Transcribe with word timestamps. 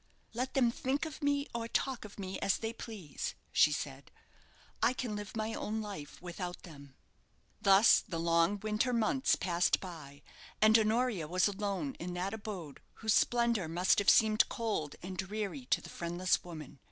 "Let 0.33 0.55
them 0.55 0.71
think 0.71 1.05
of 1.05 1.21
me 1.21 1.47
or 1.53 1.67
talk 1.67 2.05
of 2.05 2.17
me 2.17 2.39
as 2.39 2.57
they 2.57 2.73
please," 2.73 3.35
she 3.51 3.71
said; 3.71 4.09
"I 4.81 4.93
can 4.93 5.15
live 5.15 5.35
my 5.37 5.53
own 5.53 5.79
life 5.79 6.19
without 6.23 6.63
them." 6.63 6.95
Thus 7.61 7.99
the 7.99 8.17
long 8.19 8.59
winter 8.61 8.93
months 8.93 9.35
passed 9.35 9.79
by, 9.79 10.23
and 10.59 10.75
Honoria 10.79 11.27
was 11.27 11.47
alone 11.47 11.93
in 11.99 12.15
that 12.15 12.33
abode 12.33 12.81
whose 12.95 13.13
splendour 13.13 13.67
must 13.67 13.99
have 13.99 14.09
seemed 14.09 14.49
cold 14.49 14.95
and 15.03 15.19
dreary 15.19 15.67
to 15.67 15.81
the 15.81 15.89
friendless 15.91 16.43
woman. 16.43 16.79